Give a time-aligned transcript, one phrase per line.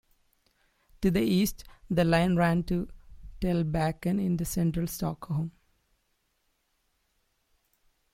[1.01, 2.89] To the east, the line ran to
[3.39, 5.51] Tegelbacken in central Stockholm.